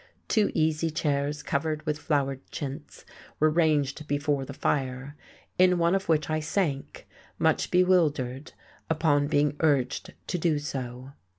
Two 0.27 0.49
easy 0.55 0.89
chairs, 0.89 1.43
covered 1.43 1.85
with 1.85 1.99
flowered 1.99 2.41
chintz, 2.49 3.05
were 3.39 3.51
ranged 3.51 4.07
before 4.07 4.45
the 4.45 4.51
fire, 4.51 5.15
in 5.59 5.77
one 5.77 5.93
of 5.93 6.09
which 6.09 6.27
I 6.27 6.39
sank, 6.39 7.07
much 7.37 7.69
bewildered, 7.69 8.53
upon 8.89 9.27
being 9.27 9.55
urged 9.59 10.15
to 10.25 10.39
do 10.39 10.57
so. 10.57 11.11